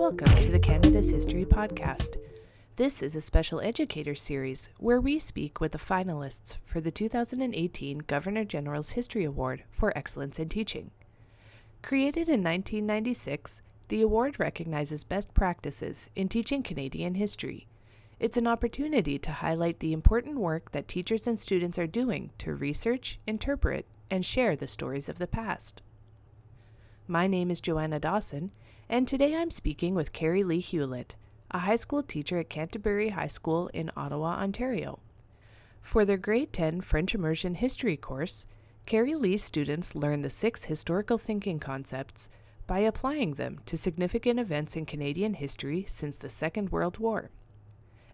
[0.00, 2.16] welcome to the Canada's History Podcast.
[2.76, 7.98] This is a special educator series where we speak with the finalists for the 2018
[8.06, 10.90] Governor General's History Award for Excellence in Teaching.
[11.82, 17.66] Created in 1996, the award recognizes best practices in teaching Canadian history.
[18.18, 22.54] It's an opportunity to highlight the important work that teachers and students are doing to
[22.54, 25.82] research, interpret, and share the stories of the past.
[27.06, 28.52] My name is Joanna Dawson,
[28.90, 31.14] and today I'm speaking with Carrie Lee Hewlett,
[31.52, 34.98] a high school teacher at Canterbury High School in Ottawa, Ontario.
[35.80, 38.46] For their grade 10 French Immersion History course,
[38.86, 42.28] Carrie Lee's students learn the six historical thinking concepts
[42.66, 47.30] by applying them to significant events in Canadian history since the Second World War.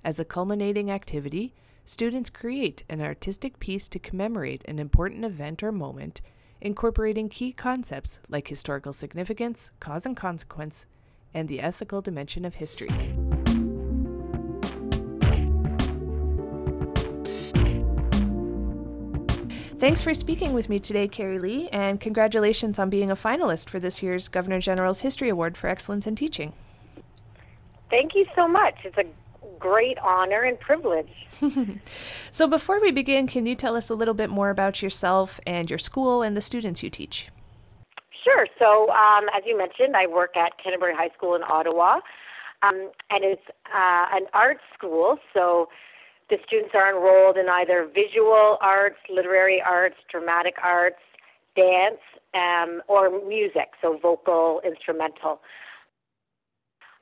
[0.05, 1.55] As a culminating activity,
[1.87, 6.21] students create an artistic piece to commemorate an important event or moment,
[6.61, 10.87] incorporating key concepts like historical significance, cause and consequence,
[11.35, 12.91] and the ethical dimension of history.
[19.79, 23.79] Thanks for speaking with me today, Carrie Lee, and congratulations on being a finalist for
[23.79, 26.55] this year's Governor General's History Award for Excellence in Teaching.
[27.91, 28.75] Thank you so much.
[28.85, 29.05] It's a
[29.59, 31.09] great honor and privilege.
[32.31, 35.71] so, before we begin, can you tell us a little bit more about yourself and
[35.71, 37.29] your school and the students you teach?
[38.25, 38.47] Sure.
[38.59, 42.01] So, um, as you mentioned, I work at Canterbury High School in Ottawa,
[42.63, 45.19] um, and it's uh, an art school.
[45.33, 45.69] So,
[46.29, 50.99] the students are enrolled in either visual arts, literary arts, dramatic arts,
[51.55, 52.01] dance,
[52.35, 55.41] um, or music, so vocal, instrumental.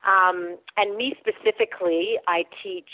[0.07, 2.89] Um, and me specifically, I teach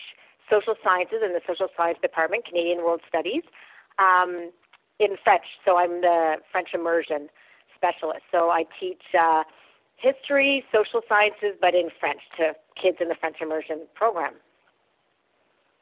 [0.50, 3.42] social sciences in the social science department, Canadian World Studies,
[3.98, 4.50] um,
[4.98, 5.44] in French.
[5.64, 7.28] So I'm the French immersion
[7.74, 8.22] specialist.
[8.30, 9.44] So I teach uh,
[9.96, 14.34] history, social sciences, but in French to kids in the French immersion program.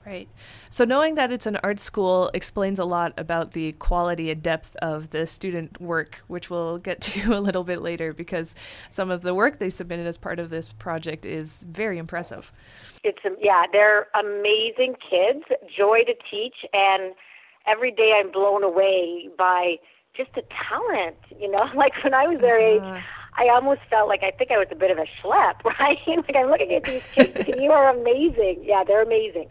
[0.09, 0.29] Right.
[0.71, 4.75] So knowing that it's an art school explains a lot about the quality and depth
[4.77, 8.55] of the student work, which we'll get to a little bit later because
[8.89, 12.51] some of the work they submitted as part of this project is very impressive.
[13.05, 15.45] It's yeah, they're amazing kids,
[15.77, 17.13] joy to teach and
[17.67, 19.77] every day I'm blown away by
[20.17, 23.05] just the talent, you know, like when I was their uh, age
[23.37, 25.99] I almost felt like I think I was a bit of a schlep, right?
[26.07, 28.63] like I'm looking at these kids and you are amazing.
[28.65, 29.49] Yeah, they're amazing.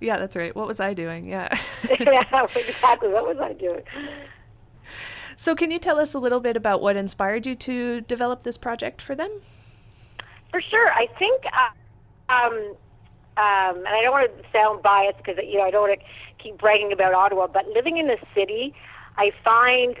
[0.00, 0.54] Yeah, that's right.
[0.54, 1.26] What was I doing?
[1.26, 1.48] Yeah.
[2.00, 3.08] yeah, exactly.
[3.08, 3.82] What was I doing?
[5.36, 8.56] So, can you tell us a little bit about what inspired you to develop this
[8.56, 9.30] project for them?
[10.50, 10.90] For sure.
[10.92, 12.52] I think, uh, um,
[13.36, 16.06] um, and I don't want to sound biased because you know I don't want to
[16.42, 18.74] keep bragging about Ottawa, but living in the city,
[19.18, 20.00] I find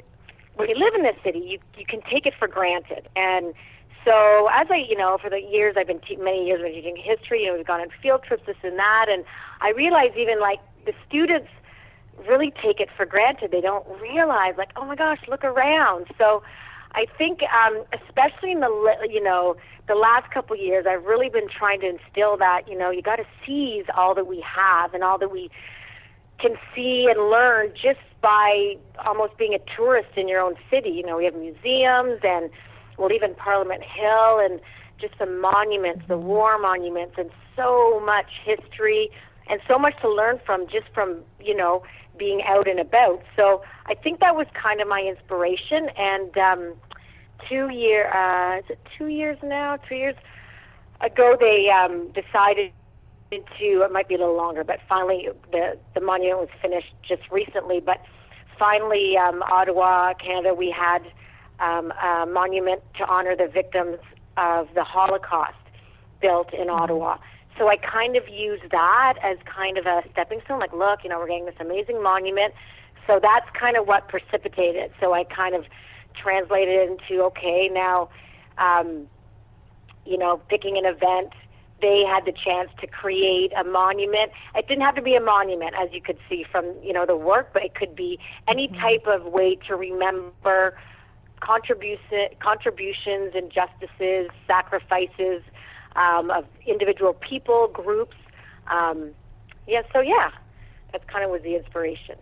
[0.54, 3.52] when you live in the city, you you can take it for granted, and
[4.06, 6.80] so as I, you know, for the years I've been te- many years I've been
[6.80, 9.24] teaching history, you know, we've gone on field trips, this and that, and
[9.60, 11.48] I realize even like the students
[12.28, 13.50] really take it for granted.
[13.50, 16.06] They don't realize like, oh my gosh, look around.
[16.16, 16.42] So
[16.92, 18.70] I think, um, especially in the,
[19.10, 19.56] you know,
[19.88, 23.16] the last couple years, I've really been trying to instill that, you know, you got
[23.16, 25.50] to seize all that we have and all that we
[26.38, 30.90] can see and learn just by almost being a tourist in your own city.
[30.90, 32.50] You know, we have museums and
[32.98, 34.60] well, even Parliament Hill and
[35.00, 39.10] just the monuments, the war monuments, and so much history
[39.48, 41.82] and so much to learn from just from, you know,
[42.18, 43.22] being out and about.
[43.36, 45.88] So I think that was kind of my inspiration.
[45.96, 46.74] And um,
[47.48, 49.76] two year, uh, is it two years now?
[49.88, 50.16] Two years
[51.00, 52.72] ago, they um, decided
[53.30, 53.82] to.
[53.82, 57.80] It might be a little longer, but finally the the monument was finished just recently.
[57.80, 58.00] But
[58.58, 61.02] finally, um, Ottawa, Canada, we had
[61.60, 63.98] um, a monument to honor the victims
[64.36, 65.54] of the Holocaust
[66.20, 66.82] built in mm-hmm.
[66.82, 67.18] Ottawa.
[67.58, 70.60] So I kind of use that as kind of a stepping stone.
[70.60, 72.52] Like, look, you know, we're getting this amazing monument.
[73.06, 74.92] So that's kind of what precipitated.
[75.00, 75.64] So I kind of
[76.20, 78.10] translated it into okay, now,
[78.58, 79.06] um,
[80.04, 81.32] you know, picking an event.
[81.80, 84.32] They had the chance to create a monument.
[84.54, 87.16] It didn't have to be a monument, as you could see from you know the
[87.16, 88.80] work, but it could be any mm-hmm.
[88.80, 90.78] type of way to remember
[91.40, 95.42] contribution, contributions, injustices, sacrifices
[95.96, 98.16] um, of individual people, groups.
[98.68, 99.10] Um,
[99.66, 100.30] yeah, so yeah,
[100.92, 102.16] that's kind of was the inspiration.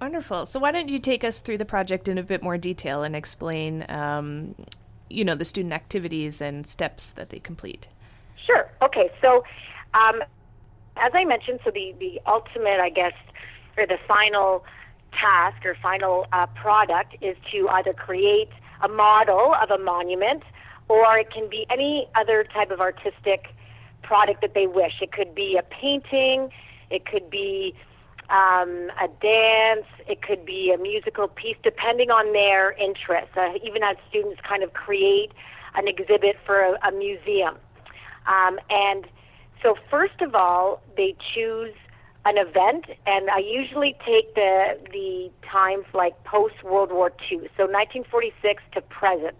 [0.00, 0.46] Wonderful.
[0.46, 3.16] So why don't you take us through the project in a bit more detail and
[3.16, 4.54] explain, um,
[5.08, 7.88] you know, the student activities and steps that they complete?
[8.44, 8.70] Sure.
[8.82, 9.10] Okay.
[9.22, 9.44] So,
[9.94, 10.22] um,
[10.98, 13.14] as I mentioned, so the the ultimate, I guess,
[13.76, 14.64] or the final
[15.20, 18.50] task or final uh, product is to either create
[18.82, 20.42] a model of a monument
[20.88, 23.46] or it can be any other type of artistic
[24.02, 24.94] product that they wish.
[25.00, 26.50] It could be a painting,
[26.90, 27.74] it could be
[28.30, 33.36] um, a dance, it could be a musical piece, depending on their interests.
[33.36, 35.32] Uh, even as students kind of create
[35.74, 37.56] an exhibit for a, a museum.
[38.26, 39.06] Um, and
[39.62, 41.74] so, first of all, they choose
[42.26, 47.64] an event, and I usually take the the times like post World War II, so
[47.70, 49.36] 1946 to present.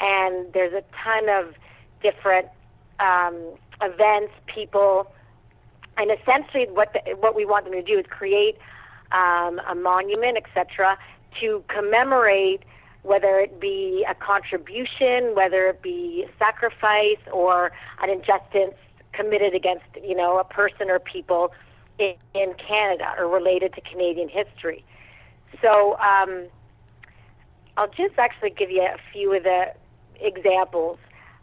[0.00, 1.54] And there's a ton of
[2.02, 2.48] different
[2.98, 3.36] um,
[3.80, 5.12] events, people,
[5.96, 8.58] and essentially what the, what we want them to do is create
[9.12, 10.98] um, a monument, etc.,
[11.40, 12.62] to commemorate
[13.02, 17.70] whether it be a contribution, whether it be sacrifice or
[18.02, 18.74] an injustice
[19.12, 21.52] committed against you know a person or people
[22.00, 24.84] in, in Canada or related to Canadian history.
[25.62, 26.46] So um,
[27.76, 29.72] I'll just actually give you a few of the
[30.20, 30.98] examples.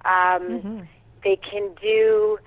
[0.05, 0.79] Um, mm-hmm.
[1.23, 2.37] They can do,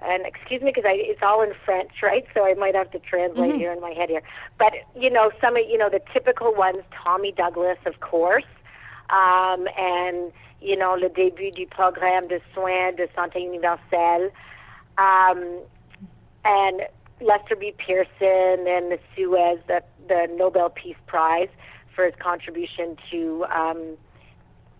[0.00, 2.24] and excuse me because it's all in French, right?
[2.34, 3.58] So I might have to translate mm-hmm.
[3.58, 4.22] here in my head here.
[4.58, 8.44] But you know, some of you know the typical ones: Tommy Douglas, of course,
[9.10, 10.32] um, and
[10.62, 14.30] you know, le début du programme de soins de santé universelle,
[14.96, 15.58] um,
[16.44, 16.82] and
[17.22, 17.74] Lester B.
[17.76, 21.48] Pearson and the Suez, the, the Nobel Peace Prize
[21.94, 23.96] for his contribution to um,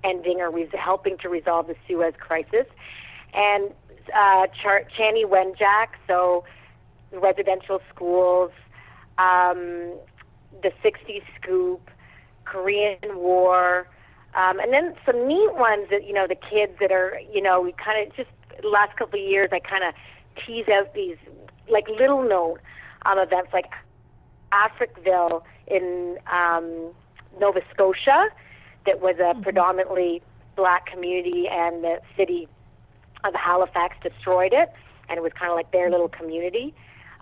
[0.04, 2.66] ending or res- helping to resolve the Suez crisis,
[3.34, 3.70] and
[4.14, 6.44] uh, Char- Chanie Wenjack, so
[7.12, 8.50] residential schools,
[9.18, 9.94] um,
[10.62, 11.90] the 60s scoop,
[12.44, 13.86] Korean War,
[14.34, 17.60] um, and then some neat ones that, you know, the kids that are, you know,
[17.60, 18.30] we kind of just,
[18.64, 19.94] last couple of years, I kind of
[20.46, 21.16] tease out these
[21.72, 22.58] like little known
[23.04, 23.70] um, events like
[24.52, 26.92] Africville in um,
[27.40, 28.28] Nova Scotia
[28.86, 29.42] that was a mm-hmm.
[29.42, 30.22] predominantly
[30.56, 32.48] black community and the city
[33.24, 34.72] of Halifax destroyed it
[35.08, 36.74] and it was kind of like their little community.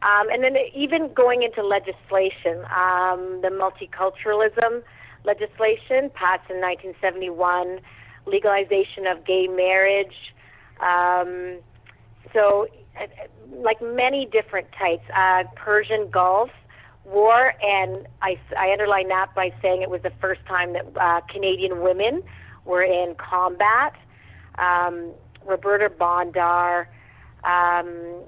[0.03, 4.83] Um, and then even going into legislation, um, the multiculturalism
[5.25, 7.81] legislation passed in 1971,
[8.27, 10.33] legalization of gay marriage.
[10.81, 11.59] Um,
[12.33, 12.67] so
[13.51, 15.05] like many different types.
[15.15, 16.51] Uh, Persian Gulf
[17.05, 21.21] War, and I, I underline that by saying it was the first time that uh,
[21.33, 22.23] Canadian women
[22.65, 23.95] were in combat.
[24.59, 25.13] Um,
[25.47, 26.87] Roberta Bondar,
[27.45, 28.23] um,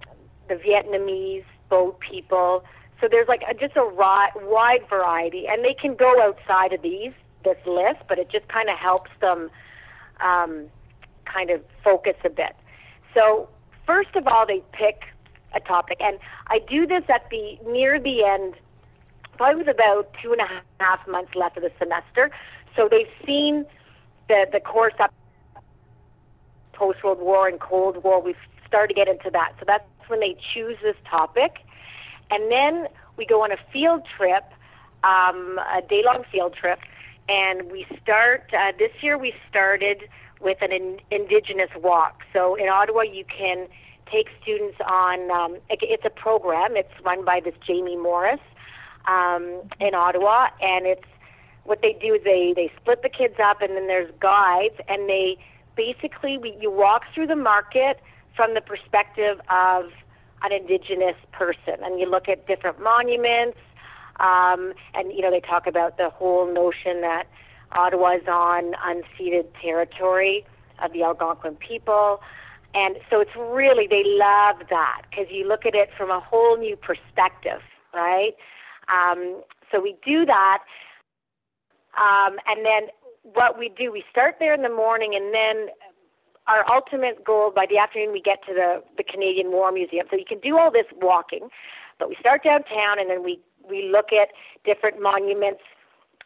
[0.48, 2.64] the Vietnamese boat people.
[3.00, 6.82] So there's like a, just a ri- wide variety, and they can go outside of
[6.82, 7.12] these
[7.44, 9.50] this list, but it just kind of helps them
[10.20, 10.68] um,
[11.24, 12.54] kind of focus a bit.
[13.14, 13.48] So
[13.92, 15.02] first of all, they pick
[15.54, 18.54] a topic, and I do this at the near the end.
[19.36, 20.48] Probably with about two and a
[20.82, 22.30] half months left of the semester,
[22.74, 23.66] so they've seen
[24.28, 25.12] the the course up
[26.72, 28.22] post World War and Cold War.
[28.22, 31.58] We've started to get into that, so that's when they choose this topic,
[32.30, 32.86] and then
[33.18, 34.44] we go on a field trip,
[35.04, 36.78] um, a day long field trip,
[37.28, 39.18] and we start uh, this year.
[39.18, 40.08] We started
[40.42, 42.22] with an in, indigenous walk.
[42.32, 43.68] So in Ottawa, you can
[44.10, 45.30] take students on.
[45.30, 46.76] Um, it's a program.
[46.76, 48.40] It's run by this Jamie Morris
[49.06, 51.04] um, in Ottawa, and it's
[51.64, 55.08] what they do is they they split the kids up, and then there's guides, and
[55.08, 55.38] they
[55.76, 58.00] basically we, you walk through the market
[58.36, 59.90] from the perspective of
[60.42, 63.58] an indigenous person, and you look at different monuments.
[64.20, 67.26] Um, and you know they talk about the whole notion that
[67.74, 70.44] Ottawa's on unceded territory
[70.82, 72.20] of the Algonquin people.
[72.74, 76.56] And so it's really, they love that because you look at it from a whole
[76.56, 77.60] new perspective,
[77.92, 78.32] right?
[78.88, 80.58] Um, so we do that.
[82.00, 82.88] Um, and then
[83.22, 85.68] what we do, we start there in the morning and then
[86.48, 90.06] our ultimate goal by the afternoon we get to the, the Canadian War Museum.
[90.10, 91.48] So you can do all this walking,
[91.98, 93.38] but we start downtown and then we,
[93.68, 94.28] we look at
[94.64, 95.60] different monuments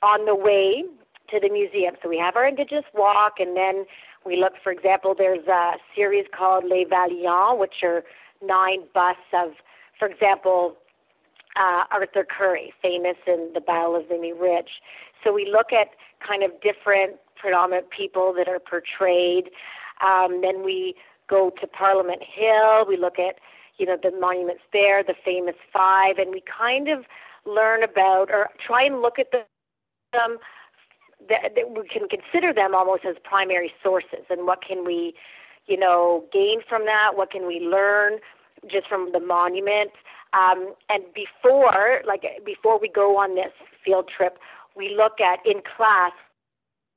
[0.03, 0.85] on the way
[1.31, 1.95] to the museum.
[2.03, 3.85] So we have our Indigenous walk, and then
[4.25, 8.05] we look, for example, there's a series called Les Valiants, which are
[8.43, 9.53] nine busts of,
[9.99, 10.77] for example,
[11.57, 14.83] uh, Arthur Currie, famous in the Battle of Vimy Ridge.
[15.25, 15.89] So we look at
[16.27, 19.51] kind of different predominant people that are portrayed.
[20.05, 20.95] Um, then we
[21.29, 22.85] go to Parliament Hill.
[22.87, 23.37] We look at,
[23.79, 27.05] you know, the monuments there, the famous five, and we kind of
[27.47, 30.39] learn about or try and look at them
[31.29, 35.15] that, that we can consider them almost as primary sources and what can we
[35.67, 38.19] you know gain from that what can we learn
[38.71, 39.91] just from the monument
[40.33, 43.53] um, and before like before we go on this
[43.85, 44.39] field trip
[44.77, 46.13] we look at in class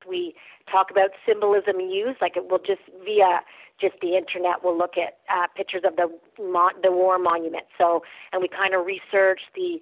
[0.07, 0.35] we
[0.71, 2.21] talk about symbolism used.
[2.21, 3.41] Like it will just via
[3.79, 7.63] just the internet, we'll look at uh, pictures of the mon- the war monument.
[7.77, 9.79] So, and we kind of research the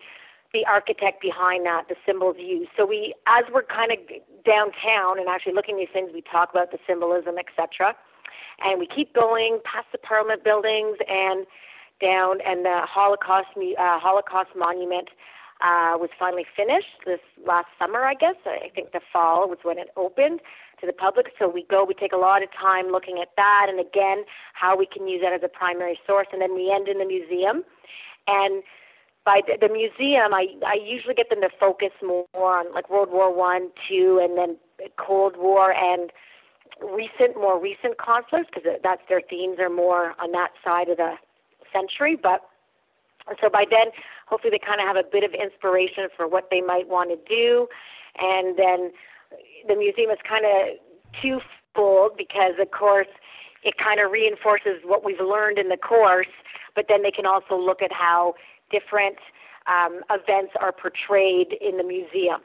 [0.54, 2.70] the architect behind that, the symbols used.
[2.78, 4.00] So we, as we're kind of
[4.46, 7.96] downtown and actually looking at these things, we talk about the symbolism, etc.
[8.64, 11.46] And we keep going past the Parliament buildings and
[12.02, 15.10] down, and the Holocaust uh, Holocaust monument
[15.62, 18.36] uh, was finally finished this last summer, I guess.
[18.46, 20.42] I think the fall was when it opened
[20.80, 21.28] to the public.
[21.40, 24.24] So we go, we take a lot of time looking at that, and again,
[24.54, 27.06] how we can use that as a primary source, and then we end in the
[27.06, 27.64] museum.
[28.28, 28.62] And
[29.28, 33.10] by the, the museum, I I usually get them to focus more on like World
[33.12, 34.56] War One, two, and then
[34.96, 36.12] Cold War and
[36.80, 41.16] recent, more recent conflicts because that's their themes are more on that side of the
[41.74, 42.16] century.
[42.16, 42.40] But
[43.42, 43.92] so by then,
[44.28, 47.20] hopefully, they kind of have a bit of inspiration for what they might want to
[47.28, 47.68] do,
[48.18, 48.96] and then
[49.68, 50.80] the museum is kind of
[51.20, 53.12] twofold because, of course,
[53.64, 56.32] it kind of reinforces what we've learned in the course,
[56.76, 58.36] but then they can also look at how
[58.72, 59.18] different
[59.68, 62.42] um, events are portrayed in the museum.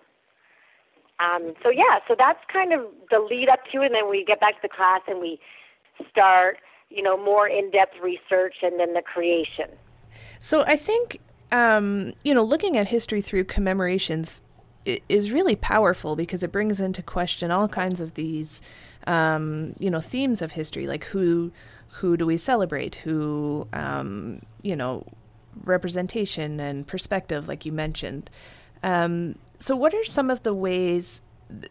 [1.21, 4.25] Um, so yeah, so that's kind of the lead up to, it, and then we
[4.25, 5.39] get back to the class and we
[6.11, 6.59] start,
[6.91, 9.69] you know, more in-depth research and then the creation.
[10.41, 11.21] So I think,
[11.53, 14.43] um, you know, looking at history through commemorations
[14.85, 18.61] is really powerful because it brings into question all kinds of these,
[19.07, 21.53] um, you know, themes of history, like who
[21.97, 25.07] who do we celebrate, who, um, you know,
[25.65, 28.31] representation and perspective, like you mentioned.
[28.83, 31.23] Um, so, what are some of the ways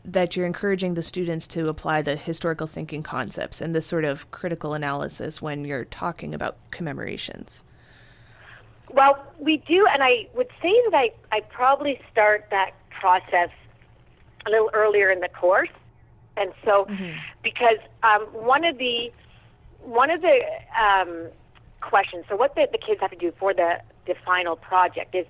[0.06, 4.30] that you're encouraging the students to apply the historical thinking concepts and this sort of
[4.32, 7.64] critical analysis when you're talking about commemorations?
[8.94, 13.50] Well, we do, and I would say that I, I probably start that process
[14.46, 15.70] a little earlier in the course.
[16.38, 17.18] And so, mm-hmm.
[17.44, 19.12] because um, one of the
[19.84, 20.42] one of the
[20.80, 21.28] um,
[21.82, 22.26] questions.
[22.30, 25.26] So what the, the kids have to do for the, the final project is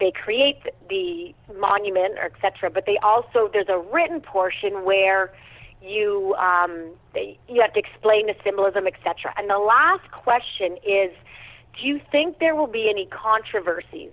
[0.00, 2.70] they create the monument or etc.
[2.70, 5.32] But they also there's a written portion where
[5.82, 9.32] you um, they, you have to explain the symbolism etc.
[9.36, 11.10] And the last question is,
[11.78, 14.12] do you think there will be any controversies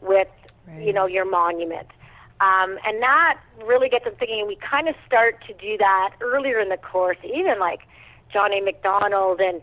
[0.00, 0.28] with
[0.66, 0.84] right.
[0.84, 1.88] you know your monument?
[2.38, 4.40] Um, and that really gets them thinking.
[4.40, 7.80] And we kind of start to do that earlier in the course, even like
[8.30, 8.60] John A.
[8.60, 9.62] Macdonald and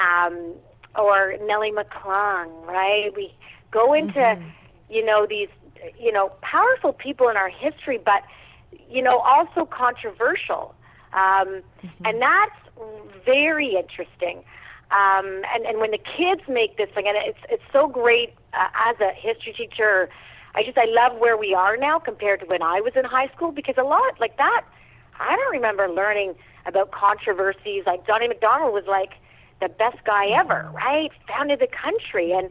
[0.00, 0.54] um,
[0.96, 3.10] or Nellie McClung, right?
[3.14, 3.32] We
[3.70, 4.48] go into, mm-hmm.
[4.88, 5.48] you know, these,
[5.98, 8.22] you know, powerful people in our history, but,
[8.88, 10.74] you know, also controversial.
[11.12, 12.06] Um, mm-hmm.
[12.06, 12.56] And that's
[13.24, 14.42] very interesting.
[14.90, 18.68] Um, and, and when the kids make this thing, and it's, it's so great uh,
[18.74, 20.08] as a history teacher,
[20.54, 23.28] I just, I love where we are now compared to when I was in high
[23.28, 24.62] school because a lot like that,
[25.20, 26.34] I don't remember learning
[26.66, 27.84] about controversies.
[27.86, 28.28] Like John A.
[28.28, 29.12] Macdonald was like
[29.60, 31.10] the best guy ever, right?
[31.28, 32.32] Founded the country.
[32.32, 32.50] And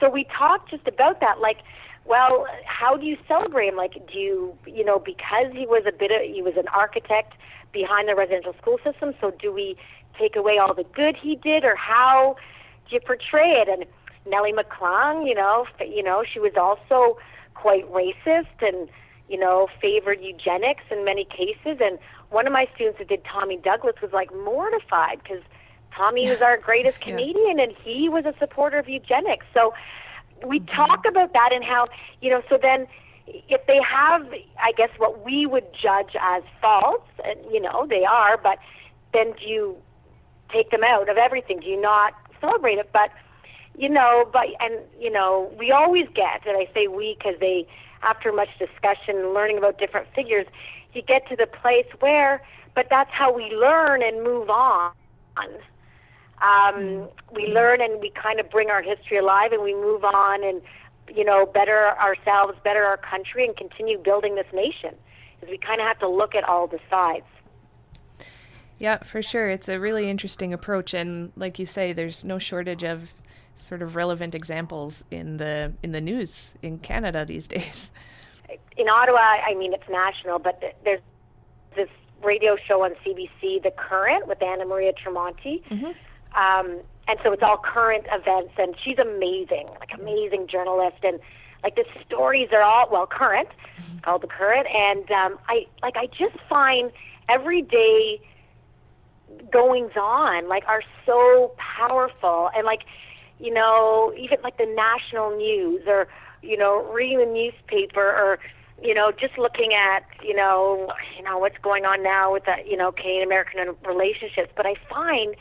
[0.00, 1.58] so we talked just about that, like,
[2.04, 3.76] well, how do you celebrate him?
[3.76, 7.34] Like, do you, you know, because he was a bit of, he was an architect
[7.72, 9.76] behind the residential school system, so do we
[10.18, 12.36] take away all the good he did, or how
[12.88, 13.68] do you portray it?
[13.68, 13.84] And
[14.26, 17.18] Nellie McClung, you know, you know, she was also
[17.54, 18.88] quite racist and,
[19.28, 21.78] you know, favored eugenics in many cases.
[21.80, 21.98] And
[22.30, 25.42] one of my students that did Tommy Douglas was like mortified because
[25.94, 27.64] Tommy was our greatest Canadian, yeah.
[27.64, 29.46] and he was a supporter of eugenics.
[29.52, 29.74] So
[30.44, 30.74] we mm-hmm.
[30.74, 31.88] talk about that and how
[32.20, 32.42] you know.
[32.48, 32.86] So then,
[33.26, 34.26] if they have,
[34.62, 38.58] I guess what we would judge as faults, and you know they are, but
[39.12, 39.76] then do you
[40.52, 41.60] take them out of everything?
[41.60, 42.90] Do you not celebrate it?
[42.92, 43.10] But
[43.76, 47.66] you know, but and you know, we always get, and I say we because they,
[48.02, 50.46] after much discussion and learning about different figures,
[50.92, 52.42] you get to the place where,
[52.74, 54.92] but that's how we learn and move on.
[56.42, 57.10] Um, mm.
[57.34, 60.62] we learn and we kind of bring our history alive and we move on and,
[61.14, 64.94] you know, better ourselves, better our country, and continue building this nation.
[65.34, 67.26] Because we kind of have to look at all the sides.
[68.78, 69.48] Yeah, for sure.
[69.50, 73.10] It's a really interesting approach, and like you say, there's no shortage of
[73.56, 77.90] sort of relevant examples in the in the news in Canada these days.
[78.76, 81.00] In Ottawa, I mean, it's national, but there's
[81.74, 81.88] this
[82.22, 85.62] radio show on CBC, The Current, with Anna Maria Tremonti.
[85.68, 85.90] Mm-hmm.
[86.36, 91.18] Um, and so it's all current events, and she's amazing, like amazing journalist, and
[91.62, 93.48] like the stories are all well current,
[94.02, 96.92] called the current, and um, I like I just find
[97.28, 98.20] everyday
[99.50, 102.82] goings on like are so powerful, and like
[103.40, 106.08] you know even like the national news or
[106.42, 108.38] you know reading the newspaper or
[108.82, 112.54] you know, just looking at, you know, you know what's going on now with the,
[112.66, 114.52] you know, Canadian American relationships.
[114.56, 115.34] But I find,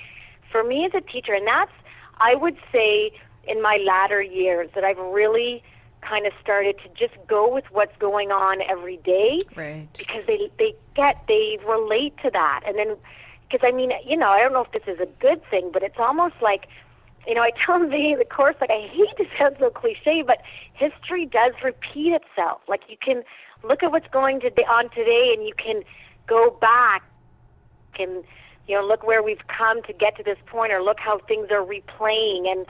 [0.51, 1.71] for me as a teacher, and that's,
[2.19, 3.11] I would say,
[3.47, 5.63] in my latter years, that I've really
[6.01, 9.87] kind of started to just go with what's going on every day, right?
[9.97, 12.95] Because they they get they relate to that, and then
[13.49, 15.83] because I mean, you know, I don't know if this is a good thing, but
[15.83, 16.67] it's almost like
[17.27, 20.23] you know, I tell them the, the course, like, I hate to sound so cliche,
[20.25, 20.41] but
[20.73, 22.61] history does repeat itself.
[22.67, 23.23] Like, you can
[23.63, 25.83] look at what's going to, on today and you can
[26.27, 27.03] go back
[27.99, 28.23] and,
[28.67, 31.49] you know, look where we've come to get to this point or look how things
[31.51, 32.47] are replaying.
[32.51, 32.65] And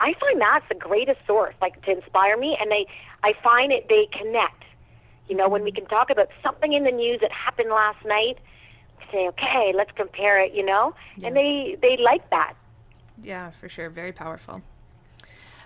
[0.00, 2.56] I find that's the greatest source, like, to inspire me.
[2.60, 2.86] And they,
[3.22, 4.64] I find it, they connect.
[5.28, 8.38] You know, when we can talk about something in the news that happened last night,
[9.12, 10.94] say, okay, let's compare it, you know?
[11.16, 11.28] Yeah.
[11.28, 12.54] And they, they like that
[13.22, 13.90] yeah, for sure.
[13.90, 14.62] Very powerful.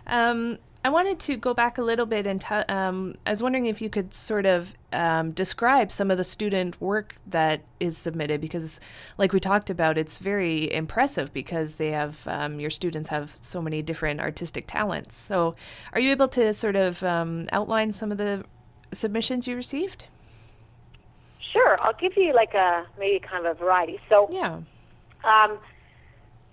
[0.07, 3.67] Um, I wanted to go back a little bit and t- um, I was wondering
[3.67, 8.41] if you could sort of um, describe some of the student work that is submitted
[8.41, 8.79] because,
[9.19, 13.61] like we talked about, it's very impressive because they have um, your students have so
[13.61, 15.19] many different artistic talents.
[15.19, 15.57] So,
[15.93, 18.45] are you able to sort of um, outline some of the
[18.93, 20.07] submissions you received?
[21.53, 23.99] Sure, I'll give you like a maybe kind of a variety.
[24.09, 24.61] So, yeah.
[25.25, 25.59] Um,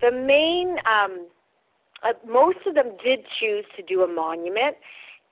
[0.00, 1.26] the main, um,
[2.04, 4.76] uh, most of them did choose to do a monument,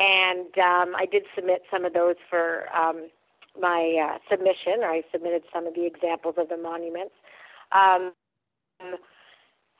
[0.00, 3.08] and um, I did submit some of those for um,
[3.60, 7.14] my uh, submission, or I submitted some of the examples of the monuments.
[7.72, 8.12] Um,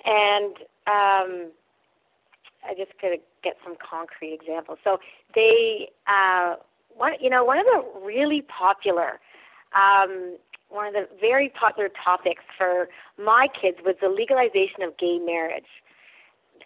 [0.04, 0.56] and
[0.86, 1.50] um,
[2.64, 4.78] I just gotta get some concrete examples.
[4.84, 4.98] So
[5.34, 6.56] they, uh,
[6.94, 9.18] one, you know, one of the really popular
[9.74, 10.36] um,
[10.68, 12.88] one of the very popular topics for
[13.22, 15.68] my kids was the legalization of gay marriage.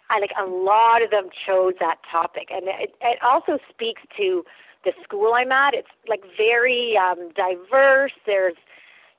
[0.09, 4.43] I like a lot of them chose that topic, and it, it also speaks to
[4.85, 5.73] the school I'm at.
[5.73, 8.13] It's like very um, diverse.
[8.25, 8.55] There's,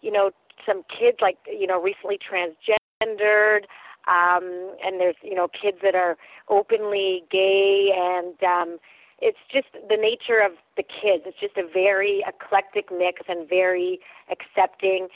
[0.00, 0.30] you know,
[0.66, 3.64] some kids like you know recently transgendered,
[4.06, 6.16] um, and there's you know kids that are
[6.48, 8.78] openly gay, and um,
[9.20, 11.24] it's just the nature of the kids.
[11.26, 15.08] It's just a very eclectic mix and very accepting.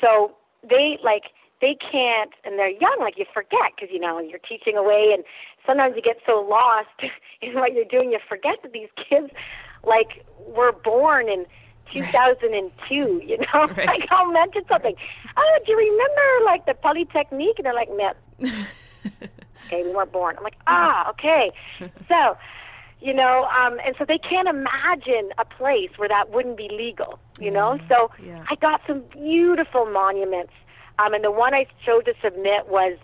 [0.00, 1.24] So they like
[1.60, 2.96] they can't, and they're young.
[3.00, 5.24] Like you forget because you know you're teaching away, and
[5.66, 6.88] sometimes you get so lost
[7.42, 9.30] in what you're doing, you forget that these kids
[9.84, 11.46] like were born in
[11.92, 12.94] 2002.
[12.94, 13.86] You know, right.
[13.86, 14.94] like I'll mention something.
[15.36, 17.58] Oh, do you remember like the Polytechnique?
[17.58, 18.12] And they're like, no.
[19.66, 20.36] okay, we weren't born.
[20.36, 21.50] I'm like, ah, okay.
[22.08, 22.36] So
[23.02, 27.18] you know um and so they can't imagine a place where that wouldn't be legal
[27.40, 28.44] you know mm, so yeah.
[28.50, 30.52] i got some beautiful monuments
[31.00, 32.96] um and the one i chose to submit was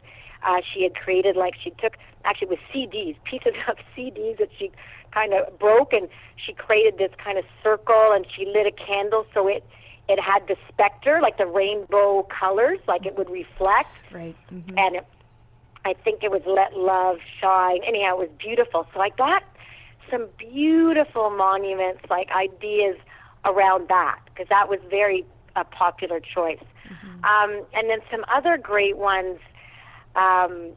[0.46, 4.70] uh she had created like she took actually with cds pieces of cds that she
[5.12, 9.26] kind of broke and she created this kind of circle and she lit a candle
[9.32, 9.64] so it
[10.08, 14.78] it had the specter like the rainbow colors like it would reflect right mm-hmm.
[14.78, 15.06] and it,
[15.84, 19.42] i think it was let love shine anyhow it was beautiful so i got
[20.10, 22.96] some beautiful monuments, like ideas
[23.44, 26.62] around that, because that was very a popular choice.
[26.88, 27.24] Mm-hmm.
[27.24, 29.38] Um, and then some other great ones.
[30.14, 30.72] Um,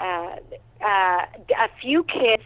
[0.00, 0.36] uh,
[0.80, 1.26] uh,
[1.58, 2.42] a few kids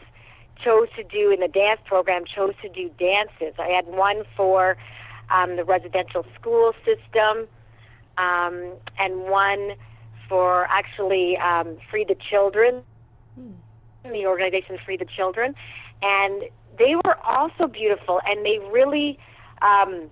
[0.63, 3.55] chose to do in the dance program chose to do dances.
[3.59, 4.77] I had one for
[5.31, 7.47] um, the residential school system,
[8.19, 9.73] um, and one
[10.29, 12.83] for actually um, Free the Children,
[13.39, 13.53] mm.
[14.05, 15.55] the organization Free the Children
[16.03, 16.45] and
[16.79, 19.19] they were also beautiful, and they really
[19.63, 20.11] um,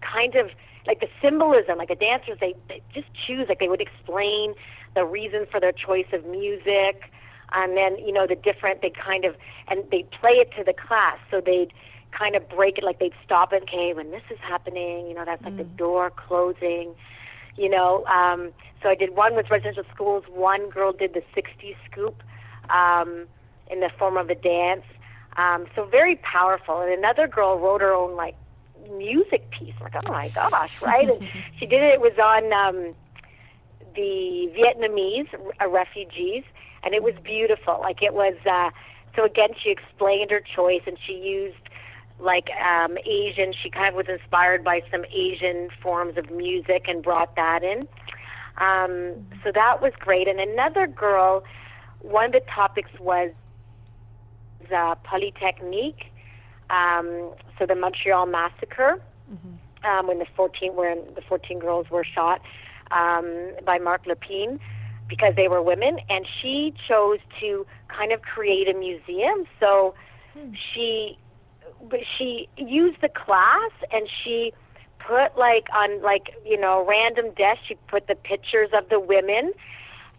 [0.00, 0.50] kind of
[0.86, 4.54] like the symbolism, like the dancers, they, they just choose, like they would explain
[4.94, 7.10] the reason for their choice of music,
[7.52, 9.36] and then you know the different, they kind of,
[9.68, 11.72] and they play it to the class, so they'd
[12.16, 15.24] kind of break it, like they'd stop it, okay, when this is happening, you know,
[15.24, 15.58] that's like mm.
[15.58, 16.94] the door closing,
[17.56, 18.04] you know.
[18.06, 20.24] Um, so I did one with residential schools.
[20.28, 22.22] One girl did the 60s scoop.
[22.70, 23.26] Um,
[23.70, 24.84] in the form of a dance.
[25.36, 26.80] Um, so very powerful.
[26.80, 28.36] And another girl wrote her own like
[28.90, 29.74] music piece.
[29.80, 31.08] Like, oh my gosh, right?
[31.08, 31.94] and she did it.
[31.94, 32.94] It was on um,
[33.94, 35.28] the Vietnamese
[35.60, 36.44] uh, refugees,
[36.82, 37.78] and it was beautiful.
[37.80, 38.34] Like it was.
[38.48, 38.70] Uh,
[39.16, 41.56] so again, she explained her choice, and she used
[42.18, 43.52] like um, Asian.
[43.62, 47.86] She kind of was inspired by some Asian forms of music and brought that in.
[48.58, 50.28] Um, so that was great.
[50.28, 51.44] And another girl,
[52.00, 53.32] one of the topics was
[54.74, 56.12] uh, Polytechnique,
[56.70, 59.00] um, so the Montreal massacre,
[59.32, 59.86] mm-hmm.
[59.86, 62.40] um, when the 14 when the 14 girls were shot
[62.90, 64.58] um, by Marc Lépine
[65.08, 69.44] because they were women, and she chose to kind of create a museum.
[69.60, 69.94] So
[70.32, 70.52] hmm.
[70.72, 71.18] she
[72.16, 74.52] she used the class and she
[74.98, 79.52] put like on like you know random desks she put the pictures of the women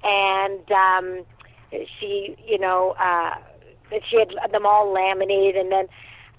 [0.04, 1.26] and um
[1.72, 3.36] she you know uh
[4.10, 5.88] she had them all laminated and then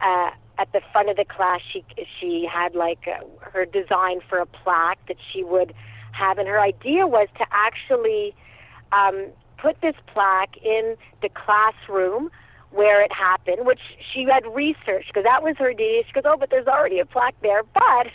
[0.00, 1.84] uh at the front of the class she
[2.18, 5.74] she had like uh, her design for a plaque that she would
[6.12, 8.34] have and her idea was to actually
[8.92, 9.26] um
[9.58, 12.30] put this plaque in the classroom
[12.70, 13.80] where it happened, which
[14.12, 16.02] she had researched because that was her idea.
[16.06, 18.08] She goes, "Oh, but there's already a plaque there." But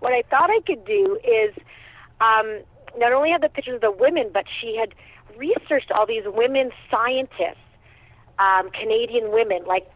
[0.00, 1.54] what I thought I could do is
[2.20, 2.60] um,
[2.98, 4.94] not only have the pictures of the women, but she had
[5.36, 7.64] researched all these women scientists,
[8.38, 9.90] um, Canadian women, like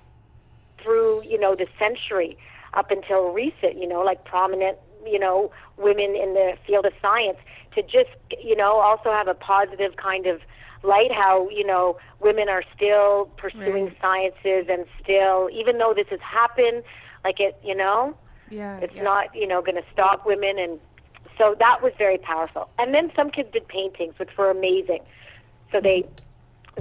[0.83, 2.37] through you know the century
[2.75, 7.39] up until recent, you know, like prominent you know women in the field of science
[7.75, 8.11] to just
[8.43, 10.41] you know also have a positive kind of
[10.83, 13.97] light how you know women are still pursuing Right.
[14.01, 16.83] sciences and still even though this has happened
[17.25, 18.15] like it you know
[18.51, 18.79] Yeah.
[18.79, 19.03] it's yeah.
[19.03, 20.79] not you know going to stop women and
[21.39, 25.01] so that was very powerful and then some kids did paintings which were amazing
[25.73, 26.05] so they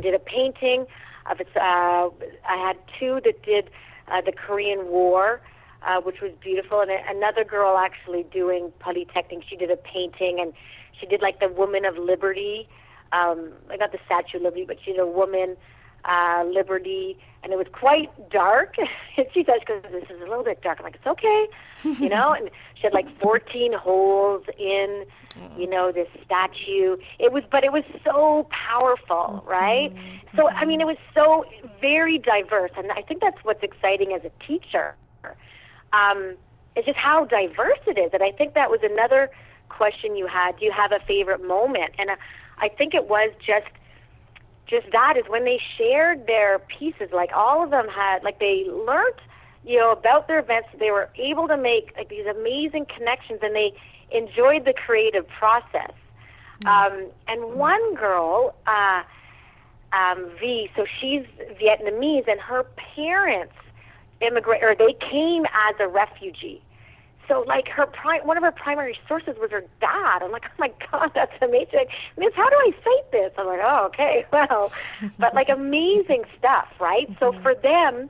[0.02, 0.86] did a painting
[1.30, 2.10] of its uh
[2.48, 3.70] i had two that did
[4.12, 5.42] uh, the korean war
[5.82, 6.82] uh, which was beautiful.
[6.82, 10.54] And another girl actually doing Polytechnique she did a painting and
[11.00, 12.68] she did like the woman of liberty.
[13.12, 15.58] Um like not the statue of liberty but she did a woman
[16.06, 18.76] uh liberty and it was quite dark.
[19.18, 20.80] And she says because this is a little bit dark.
[20.80, 21.48] I'm like it's okay
[21.84, 22.34] you know?
[22.38, 25.06] And she had like 14 holes in
[25.58, 26.98] you know this statue.
[27.20, 29.92] It was but it was so powerful right?
[30.36, 31.46] So i mean it was so
[31.82, 34.96] very diverse and i think that's what's exciting as a teacher.
[35.94, 36.36] Um
[36.76, 39.30] it's just how diverse it is and i think that was another
[39.68, 40.58] question you had.
[40.58, 41.94] Do you have a favorite moment?
[41.98, 42.16] And uh,
[42.60, 43.68] i think it was just
[44.70, 48.66] just that is when they shared their pieces like all of them had like they
[48.70, 49.20] learned
[49.64, 53.56] you know about their events they were able to make like these amazing connections and
[53.56, 53.74] they
[54.12, 55.92] enjoyed the creative process.
[56.66, 59.04] Um, and one girl uh,
[59.94, 61.24] um, V so she's
[61.62, 62.64] Vietnamese and her
[62.96, 63.54] parents
[64.22, 66.62] immigrate or they came as a refugee
[67.30, 70.22] so like her pri- one of her primary sources was her dad.
[70.22, 71.86] I'm like, oh my god, that's amazing.
[72.18, 73.32] Miss, how do I cite this?
[73.38, 74.74] I'm like, oh okay, well,
[75.18, 77.08] but like amazing stuff, right?
[77.20, 77.42] So mm-hmm.
[77.42, 78.10] for them,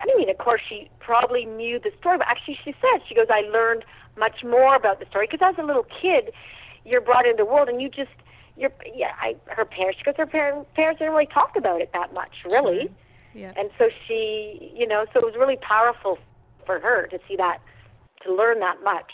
[0.00, 3.26] I mean, of course, she probably knew the story, but actually, she said she goes,
[3.30, 3.84] I learned
[4.18, 6.32] much more about the story because as a little kid,
[6.84, 8.10] you're brought into the world and you just
[8.56, 9.12] you're yeah.
[9.20, 12.90] I her parents because her parents parents didn't really talk about it that much, really.
[13.34, 13.52] Yeah.
[13.54, 16.18] And so she, you know, so it was really powerful
[16.64, 17.58] for her to see that,
[18.26, 19.12] to learn that much.